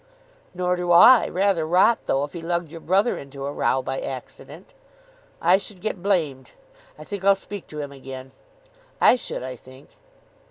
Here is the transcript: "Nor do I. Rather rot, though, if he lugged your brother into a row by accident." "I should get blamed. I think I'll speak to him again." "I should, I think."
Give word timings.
"Nor 0.55 0.77
do 0.77 0.91
I. 0.91 1.27
Rather 1.29 1.63
rot, 1.63 1.99
though, 2.07 2.23
if 2.23 2.33
he 2.33 2.41
lugged 2.41 2.71
your 2.71 2.81
brother 2.81 3.19
into 3.19 3.45
a 3.45 3.51
row 3.53 3.83
by 3.83 3.99
accident." 4.01 4.73
"I 5.39 5.57
should 5.59 5.79
get 5.79 6.01
blamed. 6.01 6.53
I 6.97 7.03
think 7.03 7.23
I'll 7.23 7.35
speak 7.35 7.67
to 7.67 7.79
him 7.81 7.91
again." 7.91 8.31
"I 8.99 9.15
should, 9.15 9.43
I 9.43 9.55
think." 9.55 9.89